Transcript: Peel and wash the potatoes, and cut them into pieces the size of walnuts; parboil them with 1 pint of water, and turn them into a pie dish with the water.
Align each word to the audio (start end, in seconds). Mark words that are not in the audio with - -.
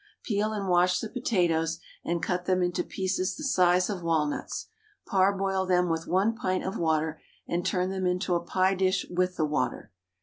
Peel 0.23 0.51
and 0.51 0.67
wash 0.67 0.99
the 0.99 1.07
potatoes, 1.09 1.77
and 2.03 2.23
cut 2.23 2.45
them 2.45 2.63
into 2.63 2.83
pieces 2.83 3.35
the 3.35 3.43
size 3.43 3.87
of 3.87 4.01
walnuts; 4.01 4.69
parboil 5.05 5.63
them 5.67 5.89
with 5.89 6.07
1 6.07 6.33
pint 6.33 6.63
of 6.63 6.75
water, 6.75 7.21
and 7.47 7.63
turn 7.63 7.91
them 7.91 8.07
into 8.07 8.33
a 8.33 8.39
pie 8.39 8.73
dish 8.73 9.05
with 9.11 9.35
the 9.35 9.45
water. 9.45 9.91